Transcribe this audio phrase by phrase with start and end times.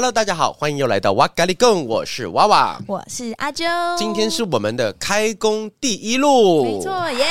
[0.00, 3.68] Hello，大家好，欢迎又来到哇咖喱贡，我是娃娃，我是阿啾，
[3.98, 7.26] 今天是我们的开工第一路，没错耶。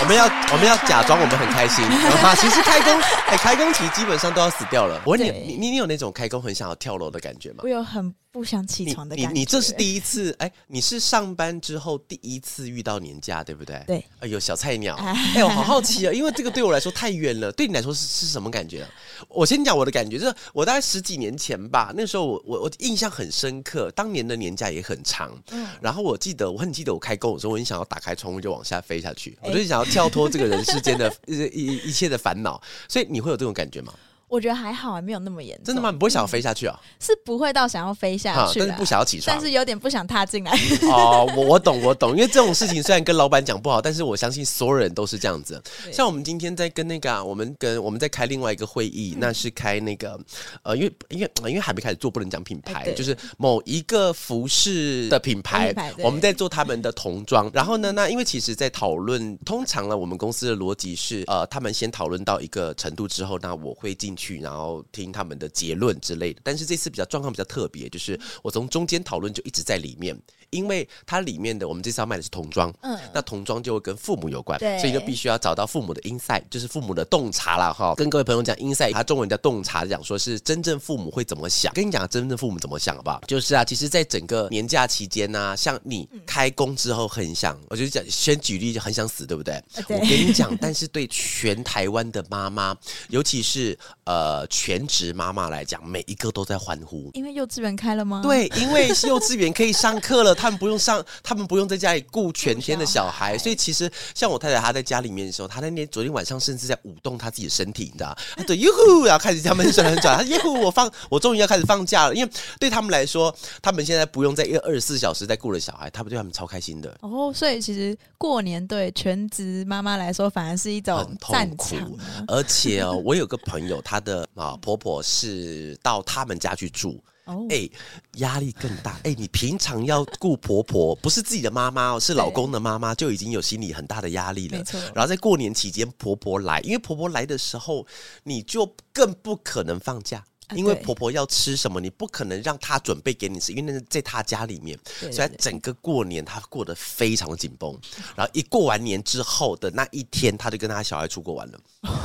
[0.00, 1.82] 我们要我们要假装我们很开心，
[2.22, 2.92] 啊，其实开工
[3.26, 5.00] 哎，开工期基本上都要死掉了。
[5.06, 7.60] 我问，你你你有那种开工很想要跳楼的感觉吗？
[7.62, 8.14] 我有很。
[8.32, 9.28] 不想起床的感觉。
[9.30, 13.84] 你你，你这是第一次哎，你是上班之后第一次遇到年假，对不对？
[13.86, 14.04] 对。
[14.20, 17.52] 哎呦，小菜鸟，哎，我好好奇啊，因为这个对我来说太远了。
[17.52, 18.90] 对你来说是是什么感觉啊？
[19.28, 25.30] 我先讲我的感觉，就是我大概十几年前吧，那时候我我我印象很深刻，当年的年假也很长。
[25.50, 25.68] 嗯。
[25.82, 32.58] 然后我记得，我很记得我开工的时候，我很想要打开窗户就往下飞下去，我就想要跳脱这个人世间的 一一一切的烦恼。
[32.88, 33.92] 所以你会有这种感觉吗？
[34.32, 35.66] 我觉得还好，还没有那么严重。
[35.66, 35.90] 真的吗？
[35.90, 36.74] 你不会想要飞下去啊？
[36.98, 40.50] 是不会到想要飞下去，但是不想要起床，但是有点不想踏进来。
[40.88, 45.62] 哦，我我懂，我懂，因为这种事情虽然跟老板讲不好，但是我相信所有人都是这样子。
[45.92, 50.18] 像我们今天在跟那个、啊，我们跟我们在开另外一个会议，那是开那个
[50.62, 57.50] 呃，因为因为因为还没开始做，不能讲品牌，就是某一个服饰的品牌，我们在做他们的童装。
[57.52, 64.82] 然后呢，那因为其实，在讨论，通常呢，我们公司的逻辑是，呃，他们先讨论到一个程度之后，那我会进去，然后。
[64.92, 70.14] 听他们的结论之类的，但是这次比较状况比较特别，就是我从中间讨论就一直在里面，
[70.50, 77.94] 因为它里面的我们这次要卖的是童装，嗯，那童装就会跟父母有关，对，所以就必须要找到父母的 inside，就是父母的洞察了哈。
[77.94, 81.72] 跟各位朋友讲 inside，它中文叫洞察，讲说是真正父母会怎么想。
[81.72, 83.20] 跟你讲真正父母怎么想好不好？
[83.26, 89.62] 就是啊，其实，在整个年假期间呢、啊，像你开工之后很想，我就讲先举例就很想死，对不对？
[89.88, 92.76] 对，我跟你讲，但是对全台湾的妈妈，
[93.08, 94.11] 尤其是呃
[94.48, 94.82] 全。
[94.92, 98.20] 职妈妈来讲，每一个都在欢呼，因为幼稚园开了吗？
[98.22, 108.42] 对，因为幼稚园可以上课了，他们不用上， 他们不用在家里顾全天的小孩，所以其实像我太太，她在家里面的时候，她那天昨天晚上甚至在舞动她自己的身体，你知道她？
[108.44, 112.30] 对，哟呼，然后开始他们转转转，哟呼，我放，我终于要开始放假了，因为
[112.60, 116.94] 对他们来说，他们现在不用在一个二十四小时在顾着小孩，他们对他们超开心的。
[117.00, 125.02] 哦，所以其实过年对全职妈妈来说，反而是一种很痛苦， 而且哦，我有个朋友，她的啊婆婆。
[125.02, 127.02] 是到他们家去住，
[127.50, 127.68] 哎，
[128.14, 128.98] 压力更大。
[129.04, 134.58] 哎，你平常要顾婆婆，不是自己的妈妈哦，是老公的妈妈，就已经有心理很大的压力了。
[134.58, 134.80] 没错。
[134.94, 137.86] 然后在过年期间，婆婆来，因为婆婆来的时候，
[138.24, 140.24] 你就更不可能放假。
[140.54, 144.78] 因为婆婆要吃什么，你不可能让她准备给你吃，因为那是在她家里面，
[145.10, 147.76] 所以整个过年她过得非常的紧绷。
[148.16, 151.58] 然后一过完年之后的那一天，她就跟她小孩出国玩了，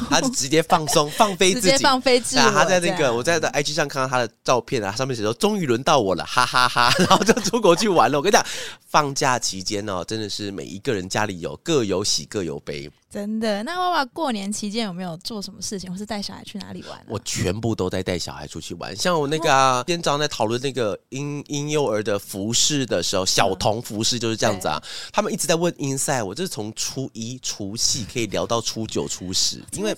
[0.09, 2.37] 她就直接放松放飞自己，直接放飞自己。
[2.37, 6.97] 她在那个我在的 IG 上看到她的照片啊，上面写说终于轮到我了，哈哈哈，哈。
[7.07, 8.17] 然后就出国去玩了。
[8.17, 8.45] 我跟你讲，
[8.87, 12.89] 放假期间哦，真的是每一个人家里有各有喜各有悲。
[13.09, 17.05] 真的，那爸爸过年期间有没有做什么事情，或是带小孩去哪里玩啊？
[17.07, 18.93] 我全部都在带小孩出去玩。
[18.97, 24.77] 像我那个、啊，今天早上在讨论那个婴婴幼儿的服饰的时候，小童服饰就是这样子啊。
[25.13, 29.95] 他们一直在问 insight，我就是从初一除夕可以聊到初九初十，因为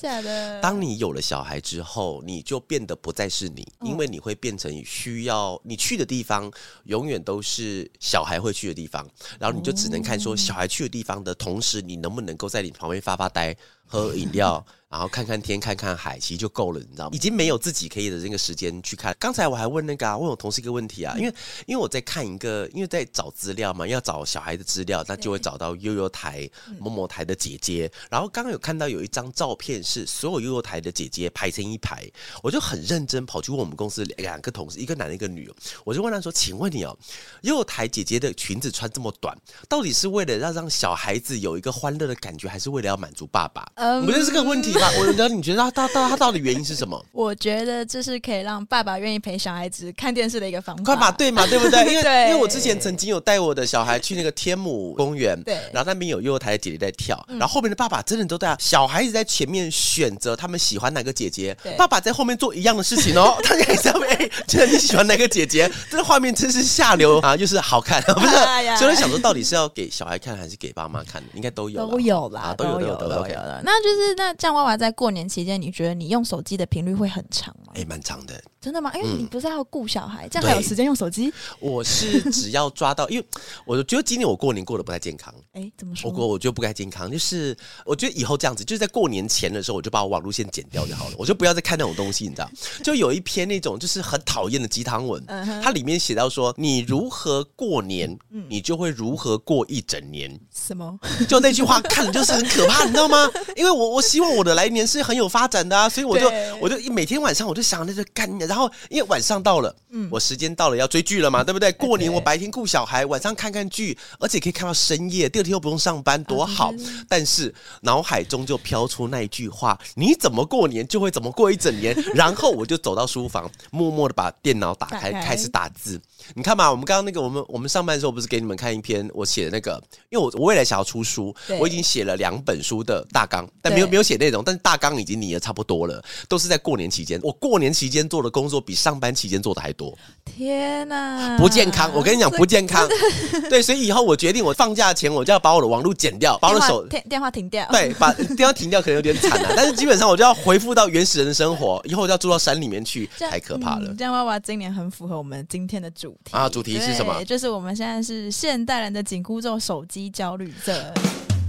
[0.61, 6.49] 当你有了小孩之后，你就变得不再是你，因为你会变成需要你去的地方
[6.83, 9.03] 永远都是小孩会去的地方，
[9.39, 12.98] 然后你就只能看说小孩去的地方的同时，你能不能够在你旁边。
[12.99, 13.55] 发发呆，
[13.89, 14.65] 喝饮料。
[14.89, 17.11] 然后看看天，看看海，其实就够了，你知道吗？
[17.13, 19.15] 已经没有自己可以的这个时间去看。
[19.19, 21.35] 刚才我还问那个啊，问我同事一个问题啊，因为
[21.67, 27.91] 因为我在看一个，因为在找资料嘛，要找小孩的资料，那就会找到悠悠台某某台的姐姐。
[28.09, 32.03] 然后刚刚有看到有一张照片，是所有悠悠台的姐姐排成一排，
[32.41, 36.97] 我就很认真跑去问我们公司两个同事，一个男的，一个女，我就问他说：“请问你哦，
[37.43, 44.73] 悠悠台姐姐的裙子穿这么短，到底是为了要让小孩子有一个欢乐的感觉，还是为了要满足爸爸？”嗯，不是这个问题。
[44.99, 47.03] 我觉得你觉得他他他他到底原因是什么？
[47.11, 50.83] 我觉得这是可以让爸爸愿意陪小孩子看电视的一个方法。
[50.83, 51.79] 快嘛，对嘛，对不对？
[51.93, 63.37] 因为因为我之前曾经有带我的小孩去那个天母公园，对，然后那边有幼幼台的姐姐在跳，然后后面的爸爸真的都在，小孩子在前面选择他们喜欢哪个姐姐，爸爸在后面做一样的事情哦。
[63.43, 65.71] 他在上面，哎，觉得你喜欢哪个姐姐？
[65.89, 68.35] 这个画面真是下流啊，就是好看，不是？
[68.77, 71.23] 所以想说，到底是要给小孩看还是给爸妈看？
[71.33, 73.25] 应该都有，都有啦，都有，都有，
[73.63, 73.68] 都。
[73.71, 75.11] 那就是那这样，娃娃在过。
[75.11, 77.55] 年期间，你觉得你用手机的频率会很长？
[77.69, 77.75] 吗？
[77.81, 78.41] 哎，蛮长的。
[78.59, 78.91] 真的吗？
[78.95, 81.31] 因为你不是要顾小孩，这样还有时间用手机？
[81.59, 83.25] 我是只要抓到，因为
[83.65, 85.33] 我觉得今年我过年过得不太健康。
[85.53, 86.09] 哎，怎么说？
[86.09, 87.55] 我过我觉得不太健康，就是
[87.85, 92.49] 我觉得以后这样子，就是在过年前的时候，我就把我网路线剪掉就好了，我就不要再看那种东西，你知道？
[92.83, 95.23] 就有一篇那种就是很讨厌的鸡汤文，
[95.63, 98.17] 它里面写到说，你如何过年，
[98.49, 100.37] 你就会如何过一整年。
[100.53, 100.99] 什么？
[101.29, 103.29] 就那句话看了就是很可怕，你知道吗？
[103.55, 106.29] 因为我我希望我的来年是很有发展的啊，所以我就
[106.59, 108.29] 我就每天晚上我就想那就干。
[108.39, 111.71] 然后因为晚上到了，嗯，我时间到了要追剧了嘛，对不对？
[111.73, 116.73] 过年我白天顾小孩，晚上看看剧，而且可以看到深夜，第二天又不用上班，多好。
[117.07, 121.95] 但是脑海中就飘出那一句话：你怎么过年就会怎么过一整年。
[122.13, 125.99] 然后我就走到书房，默默的把电脑打开，开始打字。
[126.35, 129.81] 你看嘛，我们刚刚那个，我们我们上班的时候不是给你们看一篇我写的那个？
[130.09, 137.19] 因为我我未来想要出书，我已经写了两本书的大纲，但没有没有写内容，但是大纲已经拟的差不多了，都是在过年期间。
[137.23, 139.97] 我过年期间做的工作比上班期间做的还多。
[140.25, 141.91] 天哪，不健康！
[141.93, 142.87] 我跟你讲，不健康。
[143.49, 147.67] 对，所以以后我决定，我放假前我就要把我的网络剪掉，把我的手电电话停掉。
[147.71, 151.81] 对，把电话停掉可能有点惨啊， 但是基本上我就要恢复到原始人的生活。
[151.85, 153.93] 以后我就要住到山里面去，太可怕了。
[153.97, 156.49] 这样娃娃今年很符合我们今天的主题啊！
[156.49, 157.23] 主题是什么？
[157.25, 160.75] 就是我们现在是现代人的紧箍咒——手机焦虑症。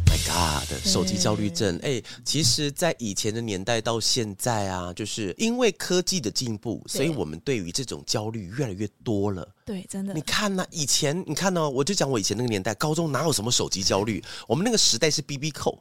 [0.07, 9.49] My God，手机焦虑症，哎，其实，在以前的年代到现在啊，就是因为科技的进步，所以我们对于这种焦虑越来越多了。
[9.65, 10.13] 对，真的。
[10.15, 10.67] 你看呢、啊？
[10.71, 11.71] 以前你看呢、哦？
[11.71, 14.23] 我就讲我以前那个年代，高中哪有什么手机焦虑？
[14.49, 15.81] 我们那个时代是 BB 扣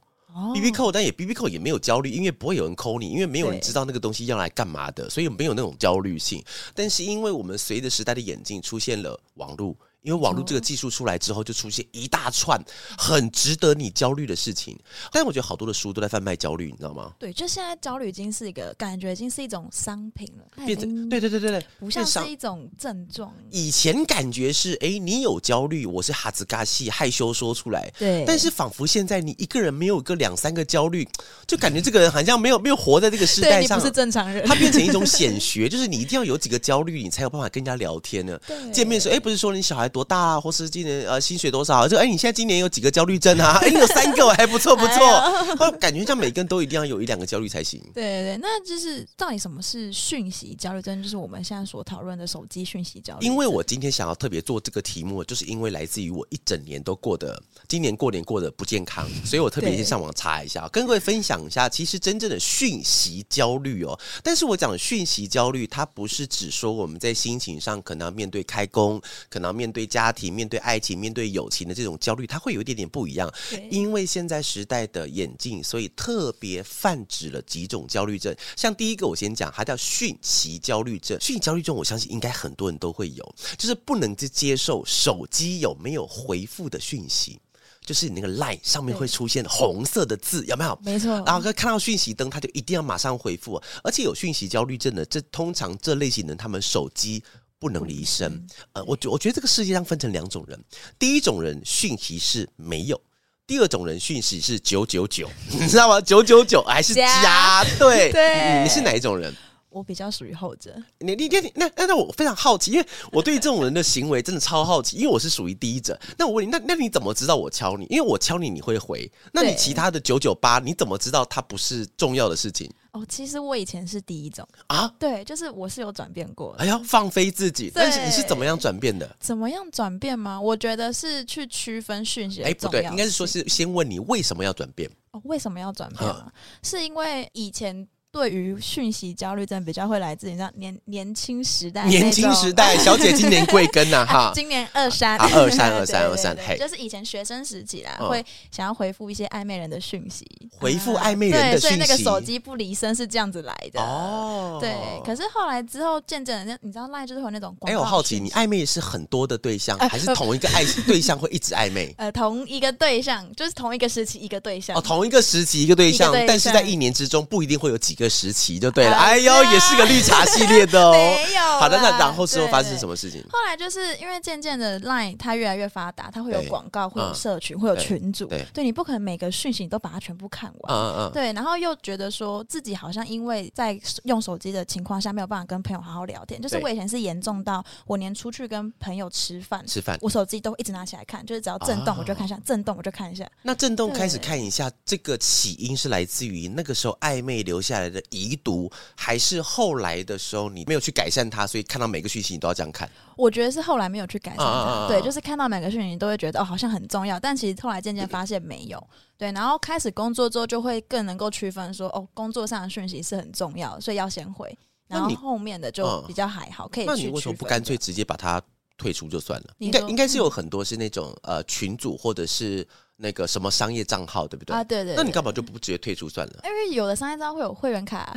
[0.53, 6.43] ，BB 扣，但也 BB 扣也没有焦虑，因为不会有人扣你，因为没有人知道那个东西要来干嘛的，所以没有那种焦虑性。
[6.73, 9.75] 但是因为我们随着时代的演进，出现了网络。
[10.01, 12.61] 因为网络这个技术出来之后，就出现一大串
[12.97, 14.77] 很值得你焦虑的事情。
[15.11, 17.13] 但是我觉得好多的书都在贩卖焦虑，你知道吗？
[17.19, 20.65] 对，就现在焦虑已经是一个感觉，已经是一种商品了。
[20.65, 23.33] 变成对对对对对，不像是一种症状。
[23.51, 27.91] 以前感觉是哎，你有焦虑，我是哈兹嘎西害羞说出来。
[27.97, 28.23] 对。
[28.25, 31.05] 但是仿佛现在你一个人没有个两三个焦虑，
[31.45, 34.45] 就感觉这个人好像没有没有活在这个时代上，不是正常人。
[34.45, 38.39] 他变成一种显学，就是你一定要有几个焦虑，你才有办法跟人家聊天呢。
[38.71, 40.69] 见面说，哎，不是说你小孩多大啊，或是。
[40.69, 41.87] 今年呃薪水多少？
[41.87, 43.57] 就哎，你现在今年有几个焦虑症啊？
[43.65, 45.71] 哎，你有三个，还不错不错。
[45.79, 47.81] 感觉像每个人都一定要有一两个焦虑才行。
[47.91, 51.01] 对对对，那就是到底什么是讯息焦虑症？
[51.01, 53.25] 就是我们现在所讨论的手机讯息焦虑。
[53.25, 63.99] 因为我今天想要特别做这个题目，就是因为来自于我一整年都过得今年过年过得不健康，所以我特别先上网查一下，跟各位分享一下，其实真正的讯息焦虑哦。
[64.21, 70.59] 但是我讲讯息焦虑，它不是指说我们在心情上可能要面对开工，可能要面对家庭，面对。
[70.59, 73.33] 爱情面对友情的这种焦虑，它会有一点点不一样。
[73.71, 78.35] 因为现在时代的演进，所以特别泛指了几种焦虑症。
[78.55, 81.19] 像第一个，我先讲，它叫讯息焦虑症。
[81.19, 87.39] 讯息焦虑症，我相信应该很多人都会有，就是不能去接受手机有没有回复的讯息，
[87.83, 90.77] 就是你那个 line 上面会出现红色的字，有没有？
[90.83, 91.09] 没错。
[91.25, 93.59] 然后看到讯息灯，他就一定要马上回复。
[93.83, 97.23] 而且有讯息焦虑症的，这通常这类型的，他们手机。
[97.59, 100.57] 不能离身，呃，我觉我觉得这个世界上分成两种人，
[100.97, 102.99] 第一种人讯息是没有，
[103.45, 105.99] 第二种人讯息是九九九， 你知道吗？
[105.99, 107.63] 九九九还是加？
[107.77, 109.35] 对，对，你是哪一种人？
[109.69, 110.75] 我比较属于后者。
[110.99, 115.99] 你你你那那那我非常好奇，因为我对这种人的行为真的超好奇，因为我是属于第一者。
[116.17, 117.85] 那我问你，那那你怎么知道我敲你？
[117.89, 122.69] 因为我敲你你会回，那你其他的九九八你怎么知道它不是重要的事情？
[122.91, 126.63] 哦，其实我以前是第一种啊，对，就是我是有转变过的。
[126.63, 129.15] 哎呀，放飞自己，但是你是怎么样转变的？
[129.19, 130.41] 怎么样转变吗？
[130.41, 132.41] 我觉得是去区分讯息。
[132.41, 134.89] 哎，不对，应该是说是先问你为什么要转变？
[135.11, 136.33] 哦，为什么要转变啊？
[136.63, 137.87] 是因为以前。
[138.11, 144.03] 对于讯息焦虑症比较会来自你知道年年轻时代，年轻时代 小姐今年贵庚呐？
[144.09, 150.25] 哈，今年二三二三二三 二三，就是以前学生时期啦，会想要回复一些暧昧人的讯息，
[150.57, 154.57] 回复暧昧人的讯息，所以那个手机不离身是这样子来的哦。
[154.59, 154.75] 对，
[155.05, 157.55] 可是后来之后渐渐的，你知道赖就是会那种。
[157.61, 161.93] 哎，我好奇，你暧昧是很多的对象，还是同一个爱对象会一直暧昧？
[161.99, 168.95] 呃，同一个对象，就是同一个时期一个对象哦，同一个时期一个对象，但是在一年之中不一定会有几个时期就对了。
[168.95, 170.91] 哎呦，也是个绿茶系列的哦。
[170.93, 171.41] 没有。
[171.59, 173.23] 好的，那然后之后发生什么事情？
[173.29, 178.27] 后来就是因为渐渐的 Line 它越来越发达，它会有广告，会有社群，会有群组。
[178.53, 180.73] 对，你不可能每个讯息你都把它全部看完。
[180.73, 181.11] 嗯嗯。
[181.11, 193.29] 对，然后又觉得说自己好像因为在用手机的情况下没有办法跟朋友好好聊天，就是我以前是严重到我连出去跟朋友吃饭，吃饭我手机都一直拿起来看，就是只要震动我就看一下，震动我就看一下。
[193.41, 202.89] 那震动开始看一下，这个起因是来自于那个时候暧昧留下来来的遗毒，还是后来的时候你没有去改善它，所以看到每个讯息你都要这样看？
[203.17, 208.81] 我觉得是后来没有去改善它，啊、对，就是看到每个讯息你都会觉得哦，好像很重要，但其实后来渐渐发现没有。
[209.17, 214.57] 对，然后开始工作之后，就会更能够区分说，哦，工作上的讯息是很重要，所以要先回。
[214.87, 216.89] 然后后面的就比较还好，可以去。
[216.89, 218.41] 那你为什么不干脆直接把它
[218.77, 219.53] 退出就算了？
[219.57, 222.67] 应该应该是有很多是那种呃群组或者是。
[223.01, 224.61] 那个什么商业账号对不对啊？
[224.63, 226.41] 对对，对，那你干嘛就不直接退出算了？
[226.43, 228.13] 因为有的商业账号会有会员卡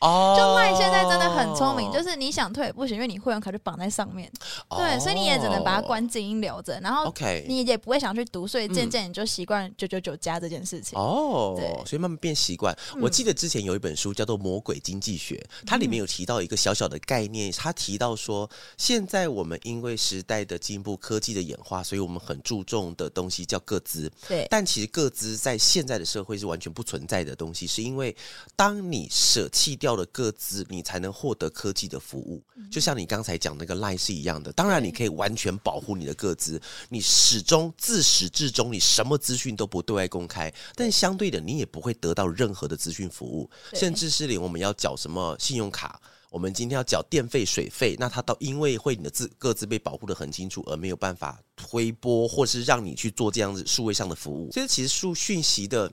[0.00, 0.36] 哦。
[0.38, 4.30] 就 LINE 现在真的很聪明，就是你想退也不行，因为你会员卡就绑在上面。
[4.68, 7.12] 哦、对，所以你也只能把它关静音留着，然后
[7.46, 10.98] 你也不会想去读，所以渐渐你就习惯九九九加这件事情。
[10.98, 12.76] 哦，对，所以慢慢变习惯。
[13.00, 15.36] 我记得之前有一本书叫做《魔鬼经济学》，
[15.66, 24.28] 它里面有提到一个小小的概念，它提到说，现在我们因为时代的进步、科技的演化，所以我们很注重的东西叫个资。
[24.28, 24.90] 对，但其实。
[24.90, 28.14] 个资在现在的社会是完全不存在的东西，是因为
[28.56, 32.42] 当你舍弃掉了个资，你才能获得科技的服务。
[32.72, 46.00] 就像你刚才讲那个 LINE 是一样的，当然你可以完全保护你的个资，你始终自始至终你什么资讯都不对外公开，但相对的你也不会得到任何的资讯服务，甚至是连我们要缴什么信用卡。
[46.30, 54.50] 我们今天要缴电费、水费，那他到因为会你的字各自被保护的很清楚，而没有办法推波或是让你去做这样子数位上的服务。
[54.52, 55.88] 所以其实数讯息的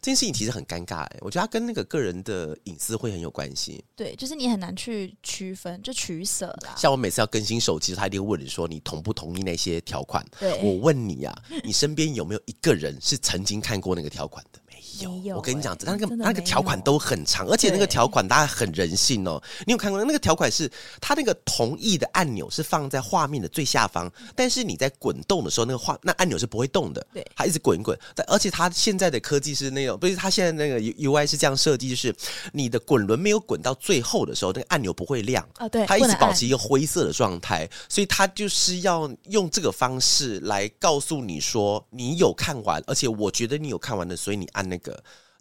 [0.00, 3.84] 这件事情其实很尴尬，哎，我觉得它跟那个个人的隐私会很有关系。
[3.94, 6.74] 对，就是你很难去区分，就取舍啦。
[6.76, 10.26] 像我每次要更新手机，他一定会问你说你同不同意那些条款？
[10.40, 14.58] 对，我问你呀、啊，你身边有没有一个人是曾经看过那个条款的？
[15.00, 19.42] 有，我跟你讲，那个那个条款都很长，而且那个条款大家很人性哦。
[19.66, 27.98] 你有看过那个条款是，它那个同意的按钮是放在画面的最下方，但是你在滚动的时候，那个画那按钮是不会动的，对，它一直滚一滚。
[28.14, 32.14] 但而且它现在的科技是那种，不是它现在那个 UI 是这样设计，就是
[32.52, 44.85] 你的滚轮没有滚到最后的时候，那个按钮不会亮啊，对，它一直保持一个灰色的状态，所以它就是要用这个方式来告诉你说你有看完，而且我觉得你有看完的，所以你按那个。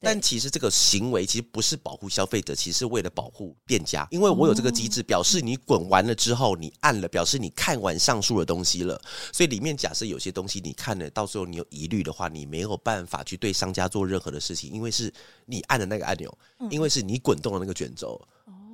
[0.02, 9.02] 但其实这个行为其实不是保护消费者，其实是为了保护店家，因为我有这个机制，表示你滚完了之后，你按了，表示你看完上述的东西了。
[9.32, 15.12] 所以里面假设有些东西你看了，到时候你有疑虑的话，你没有办法去对商家做任何的事情，因为是
[15.46, 16.38] 你按的那个按钮，
[16.70, 18.22] 因为是你滚动的那个卷轴。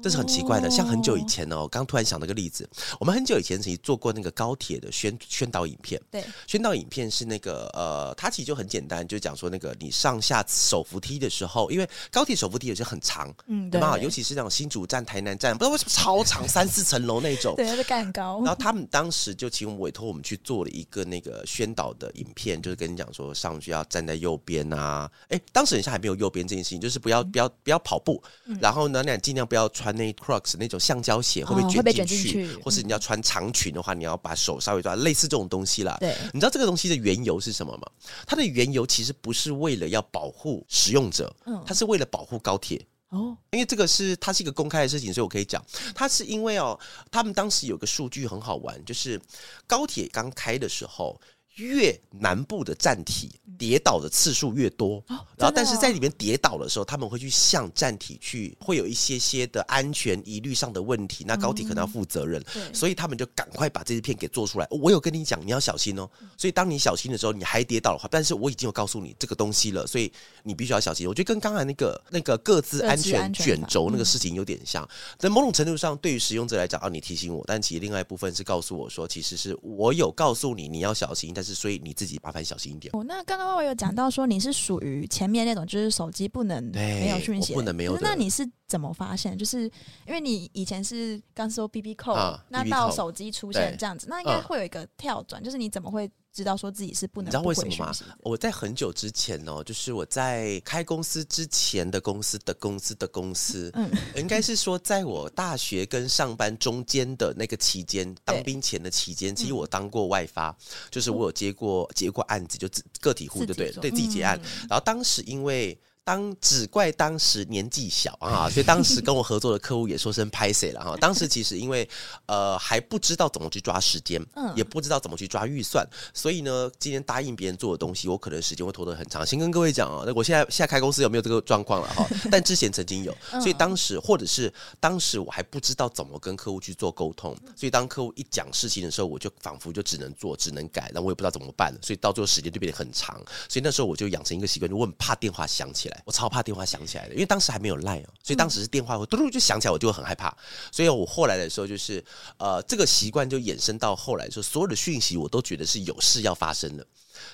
[0.01, 2.67] 这是很奇怪的，像很久以前哦，我刚突然想到个例子，
[2.99, 6.01] 我们很久以前曾经做过那个高铁的宣宣导影片。
[6.09, 13.95] 对，宣导影片是那个呃，它其实就很简单，就讲说那个你上下手扶梯的时候，因为高铁手扶梯有些很长，嗯，对吧？
[13.99, 18.41] 尤其是那种新竹站、台南站，不知道为什么超长，三四层楼那种， 对，它是盖很高。
[18.43, 29.90] 然后他们当时就请我们委托我们去做了一个那个宣导的影片，就是跟你讲说上去要站在右边啊，哎，当时好像还没有右边这件事情，就是不要不要不要跑步，嗯、然后呢，那尽量不要穿。
[29.91, 32.29] 那 Crocs 那种橡胶鞋会不会卷进去？
[32.29, 35.97] 哦、去或是你要穿长裙的话，你要把手稍微抓，类似这种东西啦。
[35.99, 37.87] 对，你知道这个东西的缘由是什么吗？
[38.25, 43.37] 它的缘由其实不是为了要保护使用者，嗯，它是为了保护高铁哦。
[43.51, 45.63] 因为这个是它是一个公开的事情，所以我可以讲，
[45.95, 46.79] 它是因为哦，
[47.09, 49.19] 他们当时有个数据很好玩，就是
[49.65, 51.19] 高铁刚开的时候。
[51.55, 64.67] 越南部的站体跌倒的次数越多，哦哦、然后但是在里面跌倒的时候，他们会去向站体去，会有一些些的安全疑虑上的问题，那高铁可能要负责任，嗯、所以他们就赶快把这支片给做出来。
[64.71, 66.09] 我有跟你讲，你要小心哦。
[66.37, 70.11] 所以当你小心的时候，你还跌倒的话，但是我已经有告诉你这个东西了，所以
[70.43, 71.07] 你必须要小心。
[71.07, 74.87] 我觉得跟刚才那个那个各自安全卷轴那个事情有点像，
[75.19, 81.53] 在某种程度上，对于使用者来讲，啊，你提醒我，但其实另外一部分是告诉我说，其实是我有告诉你你要小心，但是。
[81.53, 82.91] 所以你自己麻烦小心一点。
[82.95, 87.97] 哦，那刚刚我有讲到说你是属于前面那种，就是手机不能没有讯息，不能没有。
[88.01, 89.37] 那你是怎么发现？
[89.37, 89.63] 就是
[90.07, 96.09] 因为你以前是刚说 BB Call，啊，那到手机出现这样子，那应该会有一个跳转，就是你怎么会？
[96.33, 97.93] 知道说自己是不能，你知道为什么吗？
[98.19, 110.55] 我在很久之前哦，就是我在开公司之前的公司的公司的公司，嗯，应该是说在我大学跟上班中间的那个期间，当兵前的期间，其实我当过外发，
[110.89, 115.77] 就是我有接过接过案子，就自个体户，对对，对自己结案，然后当时因为。
[116.11, 120.93] 当只怪当时年纪小啊，所以当时跟我合作的客户也说声拍谁了哈。
[120.99, 121.87] 当时其实因为
[122.25, 129.25] 呃还不知道怎么去抓时间，嗯，也不知道怎么去抓预算，所以呢，今天答应别人做的东西，我可能时间会拖得很长。
[129.25, 132.05] 先跟各位讲啊，那我现在现在开公司有没有这个状况了哈？
[132.29, 143.15] 但之前曾经有，所以当时或者是当时我还不知道怎么跟客户去做沟通，所以当客户一讲事情的时候，我就仿佛就只能做，只能改，那我也不知道怎么办，所以到最后时间就变得很长。
[143.47, 146.00] 所以那时候我就养成一个习惯，就我很怕电话响起来。
[146.01, 150.35] 来，我超怕电话响起来的，因为当时还没有 Line 哦，所以当时是电话会嘟嘟就响起来，我就很害怕。
[150.71, 152.03] 所以我后来的时候就是，
[152.37, 156.85] 呃，这个习惯就衍生到后来说，所有的讯息我都觉得是有事要发生的。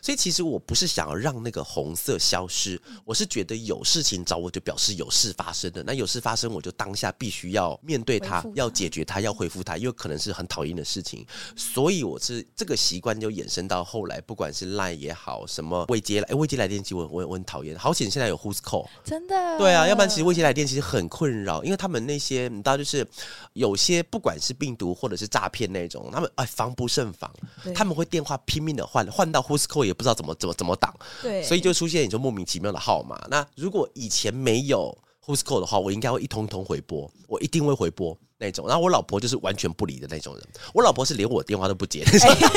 [0.01, 5.83] 所以其实我不是想要让那个红色消失，我是觉得有事情找我就表示有事发生的。
[5.83, 11.25] 那有事发生，我就当下必须要面对它，要解决它，要回复它，因为可能是很讨厌的事情。
[11.55, 17.77] 所以我是这个习惯就衍生到后来，不管是 Line 也好，什么未接来，哎，未接来电机我我我很讨厌。
[17.77, 23.07] 好险现在有 Who's Call，真的，对啊，要不然其实未接来电其实很困扰，因为他们那些你知道，就是
[23.53, 27.31] 有些不管是病毒或者是诈骗那种，他们哎防不胜防，
[27.75, 33.19] 他们会电话拼命的换，换到 Who's Call 也不知道怎么怎么怎么挡，对，所以就出现一种莫名其妙的号码。
[33.29, 38.17] 那如果以前没有 Who's Call 的话，我应该会一通一通回拨，我一定会回拨。
[38.39, 40.43] 那种，然后我老婆就是完全不理的那种人。
[40.73, 42.05] 我老婆是连我电话都不接，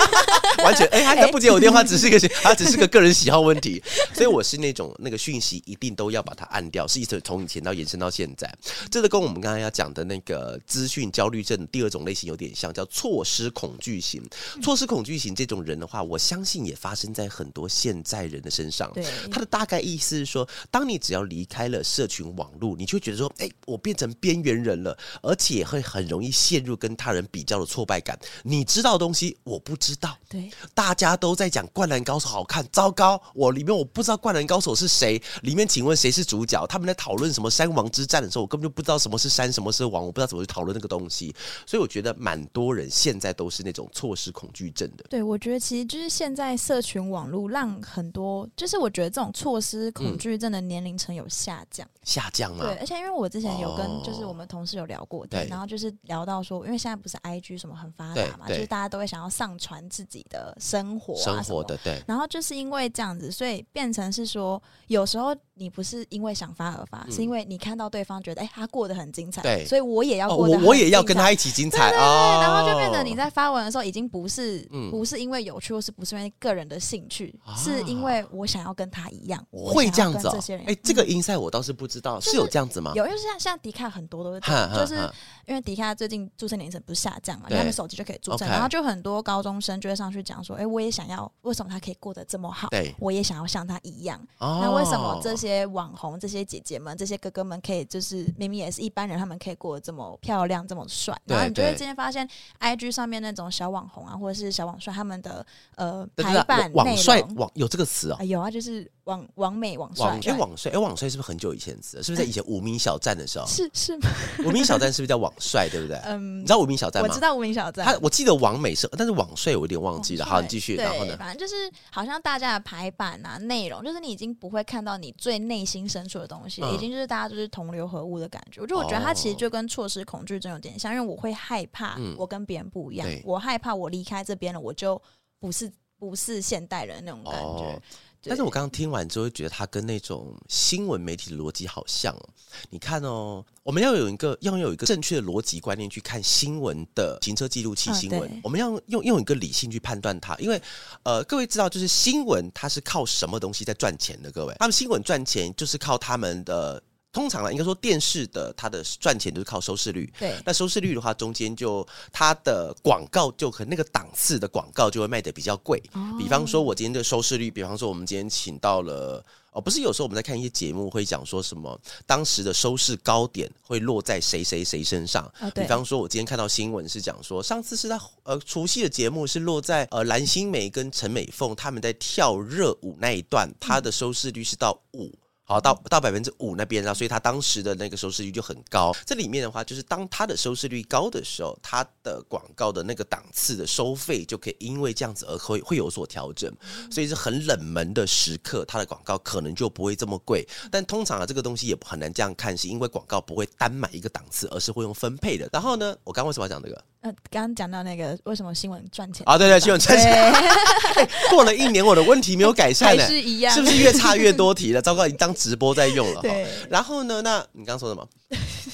[0.63, 3.83] 完全哎，她不接我电话，只是个她只是个个人喜好问题。
[4.13, 8.55] 所以我是那种那个讯息一定都要把它按掉，是一直从以前到延伸到现在。
[8.91, 14.23] 这个跟我们刚才要讲的那个资讯焦虑症第二种类型有点像，叫错失恐惧型。
[14.63, 18.93] 错失恐惧型这种人的话，我相信也发生在很多现在人的身上。
[18.93, 25.65] 对，他的大概意思是说，当你只要离开了社群网络，你就会觉得说，哎，我变成边缘人了，而且。
[25.71, 28.19] 会很容易陷入跟他人比较的挫败感。
[28.43, 35.21] 你知道的东西我不知道，对，大家都在讲《灌篮高手》好看，糟糕，我里面我不知道《灌篮高手》是谁。
[35.43, 36.67] 里面请问谁是主角？
[36.67, 41.35] 他们在讨论什么山王之战的时候，我根本就不知道什么是山，什么是王，我不知道怎么去讨论那个东西。
[41.67, 45.05] 所以我觉得蛮多人现在都是那种错失恐惧症的。
[45.09, 52.65] 对，我觉得其实就是现在社群网络让很多，就是我觉得这种错失恐惧症的年龄层有下降，嗯、下降吗？
[52.65, 55.47] 对，而且因为我之前有跟就是我们同事有聊过，对。
[55.49, 62.03] 然后就是聊到说，因为现在不是 IG 什么很发达嘛，就是大家都会想要上传自己的生活啊，生活的对。
[62.07, 72.41] 然后就是因为这样子，所以变成是说，有时候你不是因为想发而发，是因为你看到对方觉得哎，他过得很精彩，对，所以我也要过得，我也要跟他一起精彩，对对对。
[72.41, 80.29] 然后就变成你在发文的时候，已经不是不是因为有趣，或是不是因为个人的兴趣，是因为我想要跟他一样，会这样子。
[80.31, 82.93] 这些人，哎，这个 insight 我倒是不知道，是有这样子吗？
[82.95, 85.11] 有，因为像像迪卡很多都是就是
[85.51, 92.69] 因为迪卡最近注册年龄不是下降嘛，他们手机就可以注册，然后就很多高中生就会上去讲说，哎，我也想要，为什么他可以过得这么好？
[92.69, 94.25] 对，我也想要像他一样。
[94.39, 101.21] 那为什么这些网红、这些姐姐们、这些哥哥们可以，就是明明也是一般人，他们可以过得这么漂亮、这么帅？
[101.25, 102.29] 然后你就会今天发现
[102.61, 108.23] ，IG 上面那种小网红啊，或者是小网帅，他们的呃排版网帅网有这个词啊？
[108.23, 108.89] 有啊，就是。
[109.11, 112.01] 网网美网帅，哎网帅，哎网帅是不是很久以前的词？
[112.01, 113.47] 是不是在以前无名小站的时候？
[113.49, 114.09] 是是吗？
[114.47, 115.69] 无名小站是不是叫网帅？
[115.69, 115.97] 对不对？
[116.05, 117.09] 嗯，你知道无名小站吗？
[117.09, 117.85] 我知道无名小站。
[117.85, 120.25] 他我记得网美是，但是网帅我有点忘记了。
[120.25, 120.77] 好，你继续。
[120.77, 121.17] 然后呢？
[121.17, 128.61] 反正就是好像大家的排版啊，内容就是你已经不会看到你最内心深处的东西，已经就是大家就是同流合污的感觉。
[128.61, 135.01] 我就我觉得他其实就跟错失恐惧症有点像，因为我会害怕我跟别人不一样，我害怕我离开这边了，我就
[135.41, 135.71] 不是
[136.01, 137.81] 不是现代人那种感觉。
[138.23, 142.29] 但是我刚刚听完之后，觉得他跟那种新闻媒体的逻辑好像哦。
[142.69, 150.37] 你看哦，我们要有一个要有一个正确的逻辑观念去看新闻的行车记录器新闻，我们要用用一个理性去判断它。
[150.37, 150.61] 因为
[151.03, 154.31] 呃，各位知道，就是新闻它是靠什么东西在赚钱的？
[154.31, 156.83] 各位，他们新闻赚钱就是靠他们的。
[157.13, 160.13] 通常啊，应该说电视的它的赚钱都是靠收视率。
[160.19, 165.83] 对，那收视率的话，中间就它的广告就和那个档次的广告就会卖的比较贵。
[165.93, 166.17] 哦。
[166.19, 175.25] 比方说，我今天的收视率，比方说我们今天请到了哦，不是有时候我们在看一些节目会讲说什么当时的收视高点会落在谁谁谁身上。
[175.41, 175.51] 哦。
[175.53, 185.13] 比方说，我今天看到新闻是讲说，上次是在呃除夕的节目是落在呃蓝心湄跟陈美凤他们在跳热舞那一段，它的收视率是到五。
[185.51, 188.95] 好，到到百分之五那边，然后所以他当时的那个收视率就很高。
[189.05, 196.49] 这里面的话，就是当他的收视率高的时候，他的广告的那个档次的收费就可以因为这样子而会会有所调整。
[196.89, 200.47] 所以是很冷门的时刻，他的广告可能就不会这么贵。
[200.71, 205.49] 但通常啊，这个东西也很难这样看，是因为广告不会单买一个档次，而是会用分配的。
[205.53, 206.85] 然后呢，我刚为什么要讲这个？
[207.03, 209.39] 呃，刚刚讲到那个为什么新闻赚钱啊？
[209.39, 210.33] 对对，新闻赚钱。
[211.31, 214.83] 过了一年，我的问题没有改善呢， 是一样，是不是越差越多题了？
[214.83, 216.21] 糟糕，已经当直播在用了。
[216.23, 216.47] 对。
[216.69, 217.23] 然后呢？
[217.23, 218.07] 那你刚刚说什么？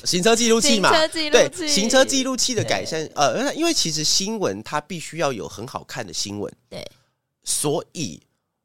[0.05, 0.91] 行车记录器嘛。
[0.91, 1.49] 行车记录器。
[1.59, 3.09] 对，行车记录器的改善。
[3.15, 6.85] 呃，因为其实新闻它必须要有很好看的新闻，对，
[7.45, 8.21] 所以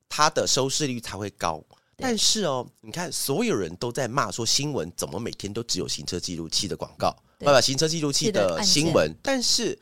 [0.09, 1.63] 它的收视率才会高。
[1.97, 7.15] 但是哦，你看，所有人都在骂说新闻怎么每天都只有行车记录器的广告。
[7.45, 9.77] 不不，行车记录器的新闻，但是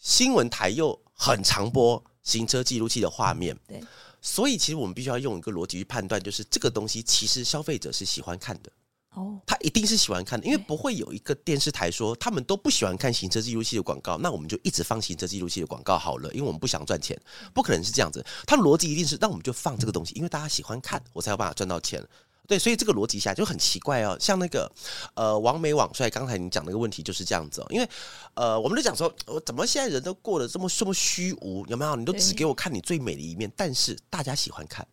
[0.00, 3.56] 新闻台又很常播行车记录器的画面。
[3.66, 3.82] 对，
[4.20, 8.70] 所以其实我们必须要用一个逻辑去判断，就是这个东西其实消费者是喜欢看的。
[9.14, 17.18] 哦，他一定是喜欢看的，因为不会有一个电视台说他们都不喜欢看行车记录器的广告，那我们就一直放行车记录器的广告好了，因为我们不想赚钱，
[17.54, 18.22] 不可能是这样子。
[18.46, 22.06] 他的逻辑一定是，那我们就放这个东西，因为大家喜欢看，我才有办法赚到钱。
[22.46, 24.16] 对，所以这个逻辑下就很奇怪哦。
[24.20, 24.70] 像那个
[25.14, 27.88] 呃，王美网帅，刚才你讲那个问题就是这样子哦，因为
[28.34, 31.96] 呃，我们都讲说，我怎么现在人都过得这么这么虚无，有没有？
[31.96, 34.86] 你都只给我看你最美的一面，但是大家喜欢看。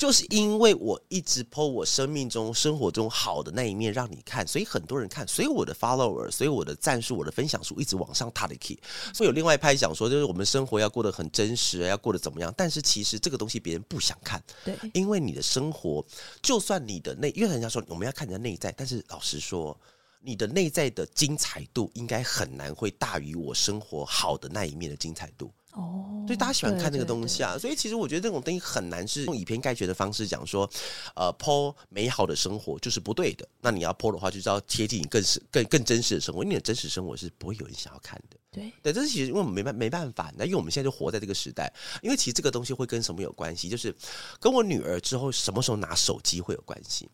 [0.00, 8.78] 就是因为我一直 po 我生命中、生活中好的那一面让你看，所以很多人看，所以我的 follower，所以我的赞数、我的分享数一直往上踏的 key。
[9.12, 12.50] 所以有另外一派讲说，就是我们生活要过得很真实，要过得怎么样？
[12.56, 16.02] 但是其实这个东西别人不想看，对，因为你的生活，
[16.40, 19.78] 就算你的内，因为人家说我们要看你的内在，但是老实说，
[20.22, 25.52] 你的内在的精彩度应该很难会大于我生活好的那一面的精彩度。
[25.72, 30.68] 哦，所以大家喜欢看那个东西啊，所以其实我觉得这种东西很难是用以偏概全的方式讲说，
[31.14, 33.48] 呃，po 美好的生活就是不对的。
[33.60, 38.36] 那你要 po 的话，就是要贴近你更是更更真实的生活，因为你的真实生活是不会有人想要看的。
[38.52, 41.72] 对对，这是其实因为我们没办没办法，那因为我们现在就活在这个时代。
[42.02, 43.68] 因为其实这个东西会跟什么有关系？
[43.68, 43.94] 就是
[44.40, 47.08] 跟我女儿之后什么时候拿手机会有关系。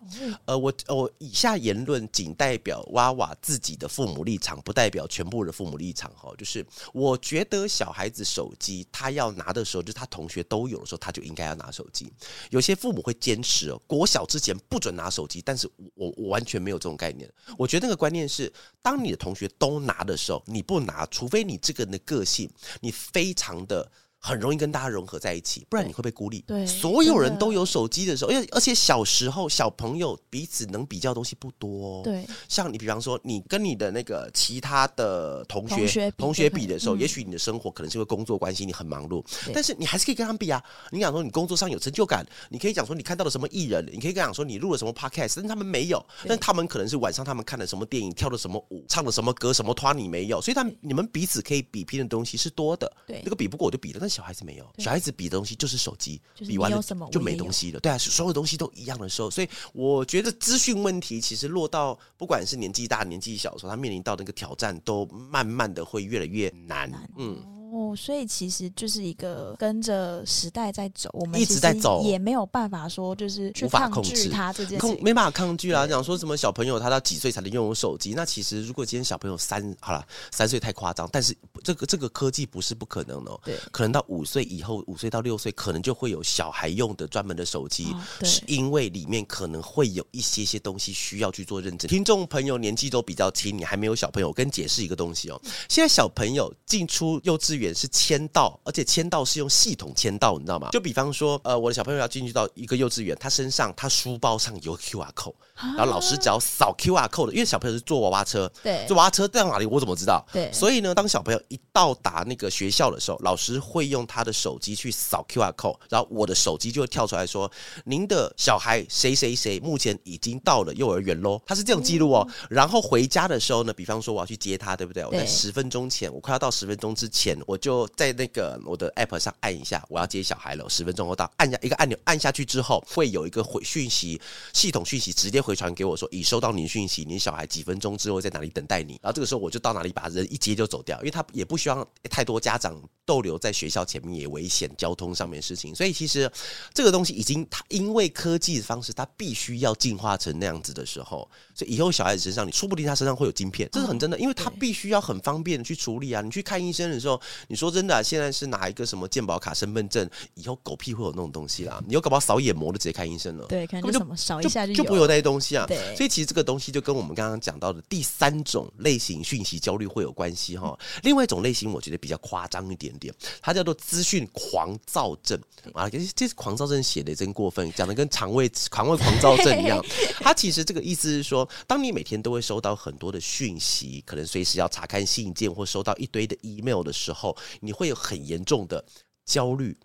[0.47, 6.11] 呃，我我以下言论仅代表娃娃自己的父母立场，不代表全部的父母立场。
[6.17, 12.11] 哈，就是我觉得小孩子手机他要拿的时候，就是他同学都有的时候，他就应该要拿手机。
[12.49, 17.31] 有些父母会坚持哦，国小之前不准拿手机，但是我我完全没有这种概念。
[17.59, 21.26] 我觉得那个观念是，当你的同学都拿的时候，你不拿出。
[21.27, 22.49] 除非你这个人的个性，
[22.81, 23.91] 你非常的。
[24.19, 26.43] 很容易跟大家融合在一起，不然你会被孤立。
[26.47, 32.03] 对，所有人都有手机的时候，而且而且小时候小朋友彼此能比较的东西不多。
[32.03, 39.25] 对，像你比方说，你跟你的那个其他的同学同学比，的时候，嗯、也许你的生活可能是因为工作关系，你很忙碌，
[39.55, 40.63] 但是你还是可以跟他们比啊。
[40.91, 52.91] 你讲说你工作上有成就感，你可以讲说你看到了什么艺人，你可以跟讲说你录了什么 podcast，但他们没有，但他们可能是晚上他们看了什么电影，跳了什么舞，唱了什么歌，什么团你没有，所以他们你们彼此可以比拼的东西是多的。
[53.07, 57.81] 对，那个比不过我就比了，但小孩子没有，小孩子比的东西就是手机，比完了就没东西了。
[57.81, 66.89] 对啊，所有东西都一样的时候，所以我觉得资讯问题其实落到不管是年纪大年纪小的时候，他面临到那个挑战都慢慢的会越来越难。
[67.19, 67.56] 嗯。
[67.77, 75.87] 哦，所以其实就是一个跟着时代在走，我们一直在走，也没有办法说就是去抗拒它这件事，没办法抗拒啦。
[75.87, 78.15] 讲说什么小朋友他到几岁才能拥有手机？
[78.15, 83.39] 那其实如果今天小朋友三好了，三岁太夸张，但是这个这个科技不是不可能的喔。
[83.45, 91.87] 对，可能到五岁以后，五岁到六岁可能就会有小孩用的专门的手机，是因为里面可能会有一些些东西需要去做认证。
[91.87, 95.39] 听众朋友年纪都比较轻，你还没有小朋友，我跟你解释一个东西哦。
[95.69, 97.66] 现在小朋友进出幼稚园。
[97.75, 100.71] 是签到，而且签到是用系统签到，你知道吗？
[100.73, 110.25] 就比方说，呃，我的小朋友要进去到一个幼稚园，他身上他书包上有 QR code，然后老师只要扫 QR code 的，因为小朋友是坐娃娃车，对，坐娃娃车在哪里我怎么知道？
[110.33, 117.51] 对，所以呢，当小朋友一到达那个学校的时候，老师会用他的手机去扫 QR code，然后我的手机就会跳出来说，
[117.85, 122.27] 您的小孩谁谁谁目前已经到了幼儿园喽，他是这种记录哦。
[122.49, 125.05] 然后回家的时候呢，比方说我要去接他，对不对？
[125.05, 127.57] 我在十分钟前，我快要到十分钟之前，我。
[127.67, 134.21] 就在那个我的 app 上按一下，我要接小孩了，十分钟后到，按下一个按钮，按下去之后会有一个回讯息，
[134.53, 146.31] 系统讯息直接回传给我说，已收到您讯息，您小孩几分钟之后在哪里等待你，然后这个时候我就到哪里把人一接就走掉，因为他也不希望太多家长逗留在学校前面也危险交通上面的事情，所以其实
[146.75, 157.21] 这个东西已经它因为科技的方式，它必须要进化成那样子的时候，所以以后小孩子身上你说不定他身上会有晶片，这是很真的，因为他必须要很方便的去处理啊，你去看医生的时候。
[157.49, 161.81] 你说真的啊，现在是拿一个什么健保卡、身份证，以后狗屁会有那种东西啦。
[161.87, 165.67] 你有搞不好扫眼膜的直接看医生了，对，看就什么扫一下就就不会有那些东西啊。
[165.67, 170.79] 对，所以其实这个东西就跟我们刚刚讲到的第三种类型讯息焦虑会有关系哈。
[171.03, 175.41] 另外一种类型，我觉得比较夸张一点点，它叫做资讯狂躁症
[175.75, 175.89] 啊。
[175.89, 179.85] 这这狂躁症写的真过分，讲的跟肠胃肠胃狂躁症一样。
[180.21, 187.37] 它其实这个意思是说，当你每天都会收到很多的讯息，可能随时要查看信件或收到一堆的 email 的时候。
[187.61, 188.85] 你会有很严重的
[189.25, 189.77] 焦虑。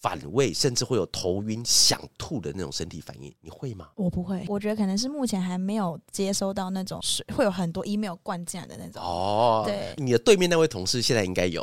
[0.00, 3.88] 反胃，甚至会有头晕、想吐的那种身体反应，你会吗？
[3.96, 9.02] 我不会，我觉得可能是目前还没有接收到那种是会有很多 email 灌进来的那种。
[9.02, 11.62] 哦，对，你的对面那位同事现在应该有，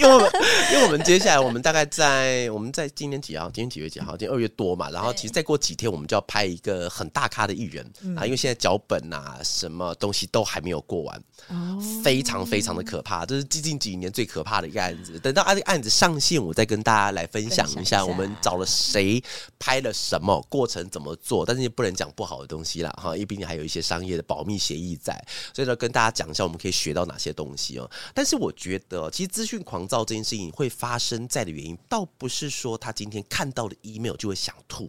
[0.00, 0.30] 因为我们
[0.72, 3.50] 因为我们接下来我们大概在我们在今天几号？
[3.50, 4.16] 今天几月几号？
[4.16, 7.84] 今天二月多嘛，然后其实再过几天我们就要拍一个很大咖的艺人
[8.16, 15.18] 啊，因为现在脚本啊什么东西都还没有过完，哦，非常非常的可怕，这是最近几年最可怕的一个案子。
[15.18, 19.22] 等到这个案子上线，我再跟大家来分分享一下，我们找了谁
[19.58, 25.22] 拍了什么，过程怎么做，但是也不能讲不好的东西啦，哈，因为毕竟还有一些商业的保密协议在，
[25.54, 27.90] 所以呢，跟大家讲一下我们可以学到哪些东西哦。
[28.14, 34.88] 但是我觉得，其实资讯狂躁这件事情会发生在的原因，倒不是说他今天看到的 email 就会想吐，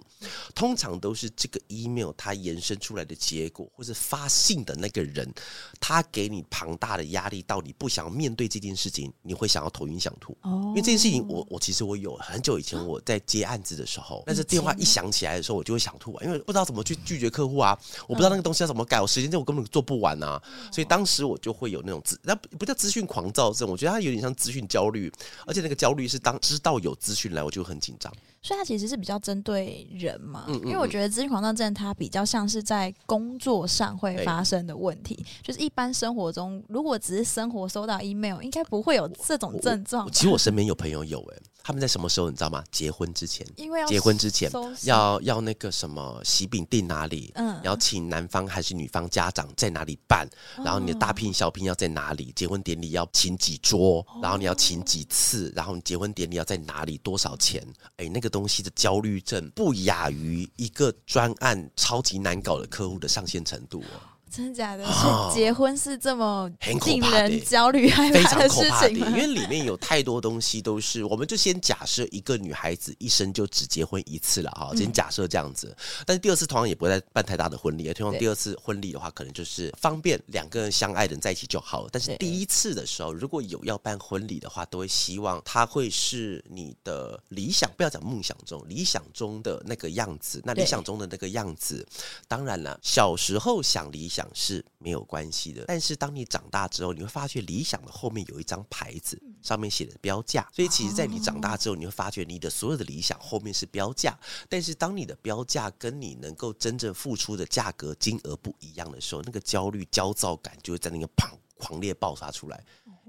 [0.54, 5.32] 通常都是这个 email 它延伸出来的结果，或是发信的那个人，
[5.80, 10.36] 他给你庞大的压力，到你不想要面对这件事情，你会想要头晕想吐。
[10.42, 25.12] 哦，因为这件事情我，我我其实我有很久以前我在接案子的时候，但是电话一响起来的时候，我就会想吐啊，因为不知道怎么去拒绝客户啊，我不知道那个东西要怎么改，我时间内我根本做不完啊，所以当时我就会有那种资，那不叫资讯狂躁症，我觉得它有点像资讯焦虑，
[25.46, 28.12] 而且那个焦虑是当知道有资讯来，我就很紧张。
[28.46, 40.08] 所以它其实是比较针对人嘛，因为我觉得资讯狂躁症它比较像是在工作上会发生的问题，就是一般生活中如果只是生活收到 email，应该不会有这种症状。
[40.12, 41.42] 其实我身边有朋友有哎、欸。
[41.68, 42.64] 他们在什么时候你知道吗？
[42.72, 44.52] 结婚之前，因为要结婚之前
[44.84, 47.32] 要要那个什么喜饼订哪里？
[47.34, 50.30] 嗯，然后请男方还是女方家长在哪里办？
[50.64, 52.32] 然后你的大聘小聘要在哪里？
[52.36, 54.06] 结婚典礼要请几桌？
[54.22, 55.52] 然后你要请几次？
[55.56, 57.00] 然后你结婚典礼要在哪里？
[57.00, 57.66] 多少钱？
[57.98, 64.15] 哎，那个东西的焦虑症不亚于一个专案超级难搞的客户的上线程度哦。
[64.36, 64.86] 真的假的？
[64.86, 66.52] 是结婚是这么
[66.86, 69.08] 令人焦虑害怕的事情吗？
[69.08, 75.74] 因为里面有太多东西都是，我们就先假设一个女孩子一生就只结婚一次了哈，先假设这样子。
[76.06, 81.90] 但是第二次同样也不会再办太大的婚礼，通常第二次婚礼的话，可能就是方便两个人相爱的人在一起就好了。
[81.90, 90.42] 但是第一次的时候，如果有要办婚礼的话，都会希望他会是你的理想，不要讲梦想中，理想中的那个样子。
[90.44, 91.88] 那理想中的那个样子，
[92.28, 94.25] 当然了，小时候想理想。
[94.34, 100.48] 是没有关系的，但是当你长大之后，你会发觉理想的后面有一张牌子，上面写的标价。
[100.54, 104.18] 所以其实，在你长大之后，你会发觉你的所有的理想后面是标价。
[104.50, 112.64] 但是当你的标价跟你能够真正付出的价格金额不一样的时候，那个焦虑、焦躁感就会在那个砰狂烈爆发出来。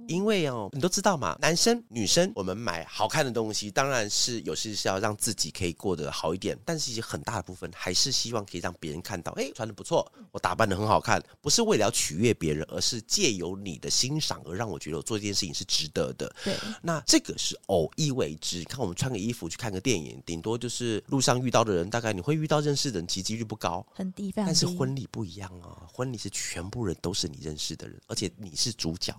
[0.09, 16.35] 因为哦，你都知道嘛，男生女生，我们买好看的东西，当然是有时是要让自己可以过得好一点，但是其实很大的部分还是希望可以让别人看到，哎，穿的不错，我打扮的很好看，不是为了要取悦别人，而是借由你的欣赏而让我觉得我做这件事情是值得的。
[16.45, 18.63] 对，那这个是偶一为之。
[18.65, 24.33] 看我们穿个衣服去看个电影，顶多就是路上遇到的人，大概你会遇到认识的人，其实几率不高，很低。
[24.35, 29.15] 但是婚礼不一样啊，婚礼是全部人都是你认识的人，而且你是主角。